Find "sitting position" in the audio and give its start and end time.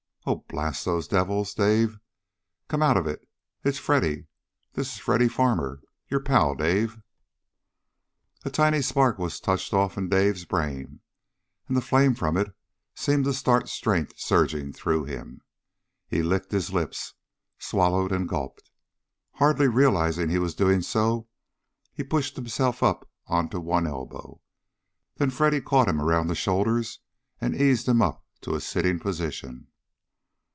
28.61-29.65